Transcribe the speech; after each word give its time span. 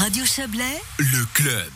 Radio 0.00 0.24
Chablais, 0.24 0.80
le 0.98 1.26
club. 1.34 1.72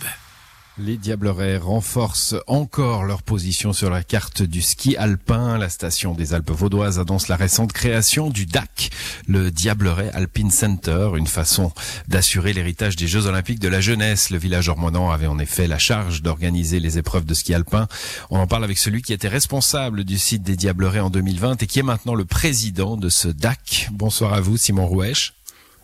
Les 0.79 0.97
Diablerets 0.97 1.59
renforcent 1.59 2.37
encore 2.47 3.05
leur 3.05 3.23
position 3.23 3.75
sur 3.75 3.91
la 3.91 4.03
carte 4.03 4.41
du 4.43 4.63
ski 4.63 4.97
alpin. 4.97 5.59
La 5.59 5.69
station 5.69 6.15
des 6.15 6.33
Alpes 6.33 6.51
vaudoises 6.51 6.99
annonce 6.99 7.29
la 7.29 7.37
récente 7.37 7.75
création 7.75 8.31
du 8.31 8.47
DAC, 8.47 8.89
le 9.29 9.51
Diableret 9.51 10.11
Alpine 10.15 10.51
Center, 10.51 11.11
une 11.17 11.27
façon 11.27 11.71
d'assurer 12.09 12.55
l'héritage 12.55 12.97
des 12.97 13.09
Jeux 13.09 13.27
Olympiques 13.27 13.61
de 13.61 13.69
la 13.69 13.83
jeunesse. 13.83 14.31
Le 14.31 14.39
village 14.39 14.71
ormonant 14.71 15.11
avait 15.11 15.27
en 15.27 15.39
effet 15.39 15.67
la 15.67 15.79
charge 15.79 16.23
d'organiser 16.23 16.81
les 16.81 16.97
épreuves 16.97 17.27
de 17.27 17.35
ski 17.35 17.53
alpin. 17.53 17.89
On 18.31 18.39
en 18.39 18.47
parle 18.47 18.65
avec 18.65 18.79
celui 18.79 19.03
qui 19.03 19.13
était 19.13 19.29
responsable 19.29 20.03
du 20.05 20.17
site 20.17 20.43
des 20.43 20.57
Diablerets 20.57 21.01
en 21.01 21.11
2020 21.11 21.63
et 21.63 21.67
qui 21.67 21.79
est 21.79 21.83
maintenant 21.83 22.15
le 22.15 22.25
président 22.25 22.97
de 22.97 23.11
ce 23.11 23.29
DAC. 23.29 23.91
Bonsoir 23.93 24.33
à 24.33 24.41
vous, 24.41 24.57
Simon 24.57 24.87
Rouèche. 24.87 25.35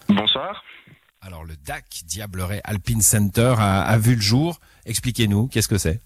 Bonsoir. 0.09 0.62
Alors 1.23 1.45
le 1.45 1.52
DAC, 1.66 1.84
Diableret 2.07 2.62
Alpine 2.64 3.03
Center, 3.03 3.55
a, 3.59 3.99
vu 3.99 4.14
le 4.14 4.22
jour. 4.22 4.58
Expliquez-nous, 4.86 5.49
qu'est-ce 5.49 5.68
que 5.68 5.77
c'est? 5.77 6.00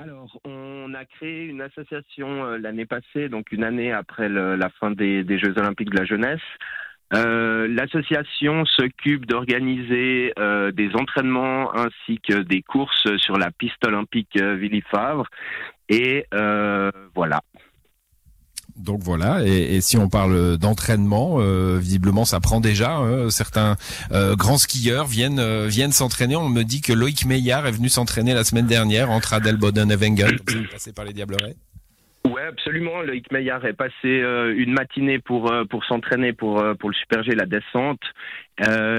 Alors, 0.00 0.38
on 0.44 0.94
a 0.94 1.04
créé 1.04 1.46
une 1.46 1.60
association 1.60 2.44
euh, 2.44 2.56
l'année 2.56 2.86
passée, 2.86 3.28
donc 3.28 3.50
une 3.50 3.64
année 3.64 3.90
après 3.92 4.28
la 4.28 4.70
fin 4.78 4.92
des, 4.92 5.24
Jeux 5.38 5.58
Olympiques 5.58 5.90
de 5.90 5.98
la 5.98 6.04
jeunesse. 6.04 6.40
Euh, 7.14 7.66
L'association 7.66 8.64
s'occupe 8.64 9.26
d'organiser 9.26 10.32
euh, 10.38 10.70
des 10.70 10.90
entraînements 10.94 11.74
ainsi 11.74 12.20
que 12.20 12.42
des 12.42 12.62
courses 12.62 13.16
sur 13.16 13.36
la 13.36 13.50
piste 13.50 13.84
olympique 13.84 14.40
Villy-Favre. 14.40 15.26
Et 15.88 16.26
voilà. 17.14 17.40
Donc 18.76 19.02
voilà, 19.02 19.44
et, 19.44 19.80
si 19.80 19.96
on 19.96 20.08
parle 20.08 20.56
d'entraînement, 20.56 21.36
euh, 21.38 21.78
visiblement 21.80 22.24
ça 22.24 22.40
prend 22.40 22.60
déjà. 22.60 22.96
Hein, 22.96 23.30
certains 23.30 23.76
euh, 24.12 24.34
grands 24.34 24.58
skieurs 24.58 25.06
viennent 25.06 25.38
euh, 25.38 25.66
viennent 25.68 25.92
s'entraîner. 25.92 26.36
On 26.36 26.48
me 26.48 26.62
dit 26.62 26.80
que 26.80 26.92
Loïc 26.92 27.26
Meillard 27.26 27.66
est 27.66 27.72
venu 27.72 27.88
s'entraîner 27.88 28.34
la 28.34 28.44
semaine 28.44 28.66
dernière 28.66 29.10
entre 29.10 29.34
Adelboden 29.34 29.90
et 29.90 29.96
Wengen. 29.96 30.38
Passé 30.72 30.92
par 30.92 31.04
les 31.04 31.12
Diablerets 31.12 31.56
Absolument. 32.48 33.02
Loïc 33.02 33.30
Meillard 33.30 33.64
est 33.66 33.72
passé 33.72 33.92
euh, 34.04 34.52
une 34.56 34.72
matinée 34.72 35.20
pour 35.20 35.52
euh, 35.52 35.64
s'entraîner 35.86 36.32
pour 36.32 36.60
euh, 36.60 36.74
pour 36.74 36.90
le 36.90 36.94
Super 36.94 37.22
G 37.22 37.34
la 37.36 37.46
descente. 37.46 38.02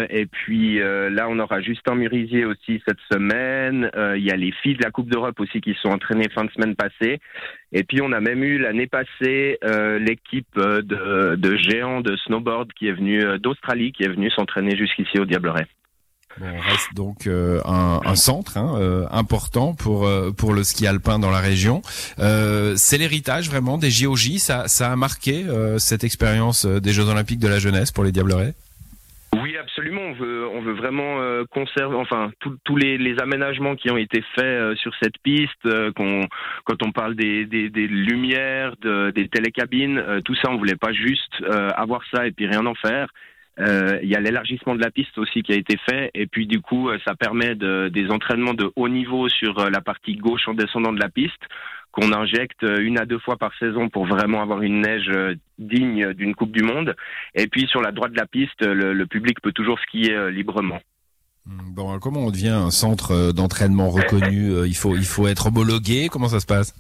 et 0.10 0.26
puis 0.26 0.80
là, 0.80 1.28
on 1.30 1.40
aura 1.40 1.62
Justin 1.62 1.96
Murisier 1.96 2.46
aussi 2.46 2.82
cette 2.88 3.00
semaine. 3.12 3.90
Il 3.96 4.24
y 4.24 4.32
a 4.32 4.36
les 4.36 4.52
filles 4.52 4.76
de 4.76 4.84
la 4.84 4.92
Coupe 4.92 5.10
d'Europe 5.10 5.40
aussi 5.40 5.62
qui 5.62 5.74
sont 5.82 5.90
entraînées 5.90 6.28
fin 6.30 6.44
de 6.44 6.52
semaine 6.52 6.76
passée. 6.76 7.20
Et 7.72 7.84
puis 7.84 8.02
on 8.02 8.12
a 8.12 8.20
même 8.20 8.44
eu 8.44 8.58
l'année 8.58 8.88
passée 8.88 9.58
l'équipe 10.00 10.56
de, 10.56 11.36
de 11.36 11.56
géants 11.56 12.02
de 12.02 12.18
snowboard 12.18 12.74
qui 12.74 12.88
est 12.88 12.94
venue 12.94 13.24
d'Australie, 13.40 13.94
qui 13.94 14.04
est 14.04 14.10
venue 14.10 14.32
s'entraîner 14.32 14.76
jusqu'ici 14.76 15.20
au 15.20 15.26
Diableret. 15.26 15.68
On 16.42 16.60
reste 16.60 16.94
donc 16.96 17.28
euh, 17.28 17.62
un, 17.66 18.16
centre 18.16 18.58
hein, 18.58 18.76
euh, 18.80 19.06
important 19.12 19.76
pour 19.76 20.08
euh, 20.08 20.32
pour 20.32 20.54
le 20.54 20.64
ski 20.64 20.88
alpin 20.88 21.20
dans 21.20 21.30
la 21.30 21.40
région. 21.40 21.82
c'est 22.76 22.98
l'héritage 22.98 23.50
vraiment 23.50 23.78
des 23.78 23.92
JOJ. 23.92 24.38
Ça, 24.38 24.92
a 24.92 24.96
marqué 24.96 25.46
cette 25.78 26.04
expérience 26.04 26.66
des 26.66 26.92
Jeux 26.92 27.08
Olympiques 27.08 27.40
de 27.40 27.48
la 27.48 27.60
jeunesse 27.60 27.92
pour 27.92 28.04
les 28.04 28.12
Diablerets. 28.12 28.54
Oui, 29.42 29.58
absolument. 29.58 30.02
On 30.02 30.62
veut, 30.62 30.74
vraiment 30.74 31.20
conserver, 31.52 31.96
enfin, 31.96 32.32
tous 32.64 32.78
les, 32.78 33.20
aménagements 33.20 33.76
qui 33.76 33.90
ont 33.92 33.98
été 33.98 34.24
faits 34.36 34.78
sur 34.78 34.94
cette 35.02 35.18
piste. 35.24 35.68
quand 35.96 36.84
on 36.84 36.92
parle 36.92 37.16
des, 37.16 37.46
lumières, 37.46 38.76
de, 38.82 39.12
des 39.12 39.28
télécabines, 39.28 40.22
tout 40.26 40.36
ça, 40.36 40.50
on 40.52 40.58
voulait 40.58 40.76
pas 40.76 40.94
juste 40.94 41.44
avoir 41.76 42.02
ça 42.14 42.28
et 42.28 42.32
puis 42.32 42.48
rien 42.48 42.66
en 42.66 42.76
faire. 42.76 43.08
Euh, 43.60 44.00
il 44.02 44.10
y 44.10 44.16
a 44.16 44.20
l'élargissement 44.20 44.74
de 44.74 44.82
la 44.82 44.90
piste 44.90 45.16
aussi 45.20 45.44
qui 45.44 45.54
a 45.54 45.56
été 45.56 45.78
fait 45.78 46.10
et 46.16 46.26
puis 46.26 46.48
du 46.48 46.60
coup 46.60 46.90
euh, 46.90 46.98
ça 47.06 47.14
permet 47.14 47.54
de, 47.54 47.88
des 47.90 48.10
entraînements 48.10 48.56
de 48.56 48.72
haut 48.76 48.90
niveau 48.90 49.30
sur 49.30 49.60
euh, 49.60 49.70
la 49.70 49.80
partie 49.80 50.16
gauche 50.16 50.48
en 50.48 50.56
descendant 50.56 50.92
de 50.92 51.00
la 51.00 51.10
piste 51.10 51.42
qu'on 51.92 52.12
injecte 52.14 52.64
une 52.64 52.98
à 52.98 53.06
deux 53.06 53.20
fois 53.20 53.38
par 53.38 53.52
saison 53.60 53.90
pour 53.90 54.08
vraiment 54.08 54.42
avoir 54.42 54.64
une 54.64 54.82
neige 54.82 55.12
digne 55.60 56.14
d'une 56.14 56.34
Coupe 56.34 56.52
du 56.52 56.64
Monde 56.64 56.96
et 57.36 57.46
puis 57.46 57.68
sur 57.68 57.82
la 57.82 57.92
droite 57.92 58.14
de 58.14 58.18
la 58.18 58.26
piste 58.26 58.66
le, 58.66 58.94
le 58.94 59.06
public 59.06 59.40
peut 59.40 59.52
toujours 59.52 59.80
skier 59.82 60.32
librement. 60.32 60.80
Hmm, 61.46 61.76
bon, 61.76 62.00
comment 62.00 62.22
on 62.22 62.32
devient 62.32 62.48
un 62.48 62.72
centre 62.72 63.32
d'entraînement 63.34 63.92
reconnu 63.92 64.66
Il 64.66 64.76
faut 64.76 64.96
il 64.96 65.06
faut 65.06 65.28
être 65.28 65.46
homologué? 65.46 66.10
Comment 66.10 66.30
ça 66.30 66.40
se 66.40 66.48
passe? 66.48 66.74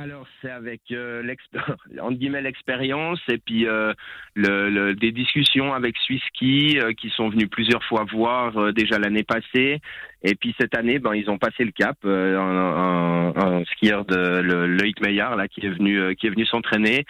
Alors 0.00 0.26
c'est 0.42 0.50
avec 0.50 0.80
euh, 0.90 1.22
l'expérience 2.42 3.20
et 3.28 3.38
puis 3.38 3.66
euh, 3.66 3.92
le, 4.34 4.68
le, 4.68 4.94
des 4.94 5.12
discussions 5.12 5.72
avec 5.72 5.96
Swisski 5.98 6.78
euh, 6.78 6.92
qui 6.92 7.10
sont 7.10 7.28
venus 7.28 7.48
plusieurs 7.48 7.82
fois 7.84 8.04
voir 8.12 8.56
euh, 8.56 8.72
déjà 8.72 8.98
l'année 8.98 9.22
passée. 9.22 9.80
Et 10.22 10.34
puis 10.34 10.54
cette 10.58 10.76
année 10.76 10.98
ben 10.98 11.14
ils 11.14 11.30
ont 11.30 11.38
passé 11.38 11.64
le 11.64 11.70
cap 11.70 11.96
euh, 12.04 12.38
un, 12.38 13.32
un, 13.36 13.58
un, 13.60 13.64
skieur 13.66 14.04
de 14.04 14.40
le, 14.40 14.66
Loïc 14.66 15.00
Meillard 15.00 15.36
là 15.36 15.46
qui 15.48 15.64
est 15.64 15.70
venu 15.70 16.14
qui 16.16 16.26
est 16.26 16.30
venu 16.30 16.46
s'entraîner. 16.46 17.04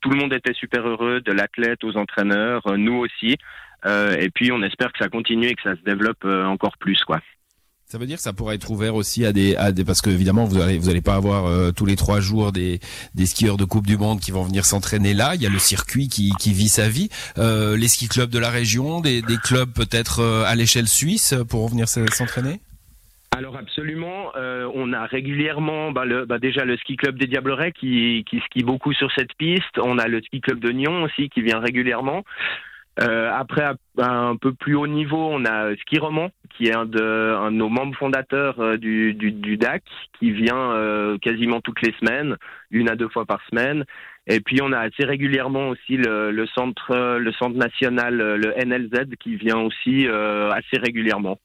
Tout 0.00 0.10
le 0.10 0.16
monde 0.16 0.32
était 0.32 0.54
super 0.54 0.86
heureux 0.86 1.20
de 1.20 1.32
l'athlète 1.32 1.82
aux 1.84 1.96
entraîneurs 1.96 2.62
nous 2.76 2.96
aussi. 2.96 3.36
Et 3.86 4.30
puis 4.34 4.52
on 4.52 4.62
espère 4.62 4.92
que 4.92 4.98
ça 4.98 5.08
continue 5.08 5.46
et 5.46 5.54
que 5.54 5.62
ça 5.62 5.74
se 5.74 5.82
développe 5.82 6.24
encore 6.24 6.76
plus 6.78 7.02
quoi. 7.04 7.20
Ça 7.90 7.98
veut 7.98 8.06
dire 8.06 8.18
que 8.18 8.22
ça 8.22 8.32
pourrait 8.32 8.54
être 8.54 8.70
ouvert 8.70 8.94
aussi 8.94 9.26
à 9.26 9.32
des, 9.32 9.56
à 9.56 9.72
des 9.72 9.84
parce 9.84 10.00
que 10.00 10.10
évidemment 10.10 10.44
vous 10.44 10.60
allez 10.60 10.78
vous 10.78 10.90
allez 10.90 11.00
pas 11.00 11.16
avoir 11.16 11.46
euh, 11.46 11.72
tous 11.72 11.86
les 11.86 11.96
trois 11.96 12.20
jours 12.20 12.52
des, 12.52 12.78
des 13.16 13.26
skieurs 13.26 13.56
de 13.56 13.64
Coupe 13.64 13.84
du 13.84 13.96
Monde 13.96 14.20
qui 14.20 14.30
vont 14.30 14.44
venir 14.44 14.64
s'entraîner 14.64 15.12
là. 15.12 15.34
Il 15.34 15.42
y 15.42 15.46
a 15.46 15.50
le 15.50 15.58
circuit 15.58 16.06
qui, 16.06 16.30
qui 16.38 16.52
vit 16.52 16.68
sa 16.68 16.88
vie. 16.88 17.08
Euh, 17.36 17.76
les 17.76 17.88
ski 17.88 18.06
clubs 18.06 18.30
de 18.30 18.38
la 18.38 18.50
région, 18.50 19.00
des, 19.00 19.22
des 19.22 19.36
clubs 19.38 19.72
peut-être 19.72 20.20
euh, 20.20 20.44
à 20.46 20.54
l'échelle 20.54 20.86
suisse 20.86 21.34
pour 21.48 21.68
venir 21.68 21.88
s'entraîner? 21.88 22.60
Alors 23.36 23.56
absolument, 23.56 24.30
euh, 24.36 24.70
on 24.72 24.92
a 24.92 25.06
régulièrement 25.06 25.90
bah, 25.90 26.04
le, 26.04 26.26
bah, 26.26 26.38
déjà 26.38 26.64
le 26.64 26.76
ski 26.76 26.96
club 26.96 27.18
des 27.18 27.26
Diablerets 27.26 27.72
qui, 27.72 28.24
qui 28.30 28.38
skie 28.46 28.62
beaucoup 28.62 28.92
sur 28.92 29.10
cette 29.16 29.34
piste. 29.34 29.78
On 29.82 29.98
a 29.98 30.06
le 30.06 30.22
ski 30.22 30.40
club 30.40 30.60
de 30.60 30.70
Nyon 30.70 31.02
aussi 31.02 31.28
qui 31.28 31.42
vient 31.42 31.58
régulièrement. 31.58 32.22
Euh, 33.02 33.30
après, 33.32 33.64
un 33.98 34.36
peu 34.36 34.52
plus 34.52 34.74
haut 34.74 34.86
niveau, 34.86 35.30
on 35.30 35.44
a 35.46 35.74
Ski 35.76 35.98
Roman, 35.98 36.30
qui 36.50 36.66
est 36.66 36.74
un 36.74 36.84
de, 36.84 37.34
un 37.34 37.50
de 37.50 37.56
nos 37.56 37.70
membres 37.70 37.96
fondateurs 37.96 38.60
euh, 38.60 38.76
du, 38.76 39.14
du, 39.14 39.32
du, 39.32 39.56
DAC, 39.56 39.82
qui 40.18 40.32
vient 40.32 40.72
euh, 40.72 41.16
quasiment 41.18 41.62
toutes 41.62 41.80
les 41.80 41.94
semaines, 41.98 42.36
une 42.70 42.90
à 42.90 42.96
deux 42.96 43.08
fois 43.08 43.24
par 43.24 43.40
semaine. 43.48 43.84
Et 44.26 44.40
puis 44.40 44.60
on 44.62 44.72
a 44.72 44.78
assez 44.78 45.04
régulièrement 45.04 45.70
aussi 45.70 45.96
le, 45.96 46.30
le 46.30 46.46
centre, 46.48 47.16
le 47.16 47.32
centre 47.32 47.56
national, 47.56 48.16
le 48.16 48.54
NLZ, 48.64 49.16
qui 49.18 49.36
vient 49.36 49.58
aussi 49.58 50.06
assez 50.06 50.78
régulièrement. 50.78 51.38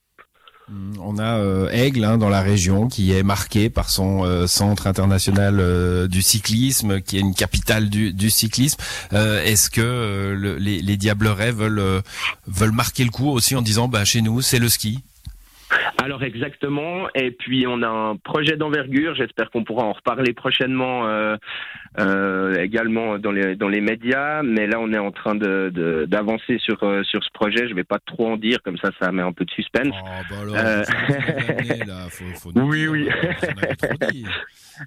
Mm, 0.69 0.93
on 0.99 1.17
a 1.19 1.37
euh, 1.37 1.69
Aigle 1.69 2.03
hein, 2.03 2.17
dans 2.17 2.29
la 2.29 2.41
région 2.41 2.87
qui 2.87 3.11
est 3.13 3.21
marqué 3.21 3.69
par 3.69 3.89
son 3.89 4.23
euh, 4.23 4.47
centre 4.47 4.87
international 4.87 5.59
euh, 5.59 6.07
du 6.07 6.21
cyclisme, 6.21 7.01
qui 7.01 7.17
est 7.17 7.21
une 7.21 7.35
capitale 7.35 7.89
du, 7.89 8.29
cyclisme. 8.29 8.79
Est-ce 9.11 9.69
que 9.69 10.33
le, 10.35 10.57
les, 10.57 10.81
les, 10.81 10.97
Diablerets 10.97 11.51
veulent 11.51 12.01
veulent 12.47 12.71
marquer 12.71 13.03
le 13.03 13.11
coup 13.11 13.29
aussi 13.29 13.55
en 13.55 13.61
disant 13.61 13.87
bah 13.87 14.03
chez 14.05 14.21
nous 14.21 14.41
c'est 14.41 14.59
le 14.59 14.69
ski? 14.69 15.03
Alors 16.05 16.21
exactement, 16.21 17.07
et 17.15 17.31
puis 17.31 17.65
on 17.67 17.81
a 17.81 17.87
un 17.87 18.15
projet 18.15 18.57
d'envergure, 18.57 19.15
j'espère 19.15 19.49
qu'on 19.49 19.63
pourra 19.63 19.85
en 19.85 19.93
reparler 19.93 20.33
prochainement 20.33 21.07
euh, 21.07 21.35
euh, 21.99 22.61
également 22.61 23.17
dans 23.17 23.31
les, 23.31 23.55
dans 23.55 23.69
les 23.69 23.81
médias, 23.81 24.43
mais 24.43 24.67
là 24.67 24.79
on 24.79 24.93
est 24.93 24.99
en 24.99 25.09
train 25.09 25.33
de, 25.33 26.05
d'avancer 26.07 26.59
sur, 26.59 26.83
euh, 26.83 27.01
sur 27.01 27.23
ce 27.23 27.29
projet, 27.33 27.67
je 27.67 27.73
vais 27.73 27.83
pas 27.83 27.97
trop 27.97 28.33
en 28.33 28.37
dire, 28.37 28.59
comme 28.63 28.77
ça 28.77 28.91
ça 29.01 29.11
met 29.11 29.23
un 29.23 29.31
peu 29.31 29.45
de 29.45 29.49
suspense. 29.49 29.95
Oh, 29.99 30.07
bah 30.29 30.35
alors, 30.43 30.53
là, 30.53 32.07
faut, 32.11 32.51
faut 32.51 32.59
oui, 32.59 32.87
oui. 32.87 33.09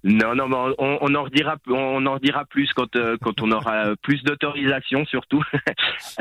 Non, 0.04 0.36
non, 0.36 0.48
mais 0.48 0.74
on, 0.78 0.98
on, 1.00 1.14
en 1.16 1.22
redira, 1.24 1.56
on 1.66 2.06
en 2.06 2.14
redira 2.14 2.44
plus 2.44 2.70
quand 2.74 2.96
quand 3.22 3.42
on 3.42 3.50
aura 3.50 3.96
plus 4.02 4.22
d'autorisation 4.22 5.04
surtout. 5.06 5.42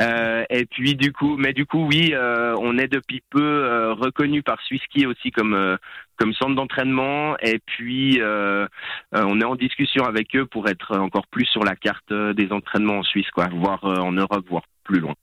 et 0.50 0.66
puis 0.66 0.96
du 0.96 1.12
coup, 1.12 1.36
mais 1.36 1.52
du 1.52 1.66
coup, 1.66 1.86
oui, 1.86 2.14
on 2.16 2.78
est 2.78 2.88
depuis 2.88 3.22
peu 3.30 3.92
reconnu 3.92 4.42
par 4.42 4.58
Aussi 5.06 5.30
comme 5.30 5.54
euh, 5.54 5.76
comme 6.16 6.32
centre 6.34 6.54
d'entraînement. 6.54 7.36
Et 7.38 7.60
puis, 7.64 8.20
on 8.22 9.40
est 9.40 9.44
en 9.44 9.54
discussion 9.54 10.04
avec 10.04 10.34
eux 10.34 10.46
pour 10.46 10.68
être 10.68 10.98
encore 10.98 11.26
plus 11.28 11.44
sur 11.46 11.62
la 11.62 11.76
carte 11.76 12.12
des 12.12 12.50
entraînements 12.50 12.98
en 12.98 13.02
Suisse, 13.04 13.30
quoi, 13.30 13.46
voire 13.52 13.84
en 13.84 14.10
Europe, 14.12 14.44
voire 14.48 14.64
plus 14.82 14.98
loin. 14.98 15.14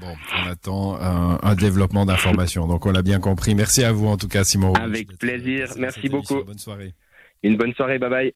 Bon, 0.00 0.14
on 0.36 0.50
attend 0.50 1.00
un, 1.00 1.38
un 1.42 1.54
développement 1.54 2.04
d'informations. 2.04 2.66
Donc, 2.66 2.84
on 2.84 2.92
l'a 2.92 3.00
bien 3.00 3.20
compris. 3.20 3.54
Merci 3.54 3.84
à 3.84 3.92
vous 3.92 4.06
en 4.06 4.18
tout 4.18 4.28
cas, 4.28 4.44
Simon. 4.44 4.74
Avec 4.74 5.16
plaisir. 5.16 5.68
Merci 5.78 6.10
beaucoup. 6.10 6.44
Bonne 6.44 6.58
soirée. 6.58 6.92
Une 7.42 7.56
bonne 7.56 7.72
soirée, 7.72 7.98
bye 7.98 8.10
bye. 8.10 8.26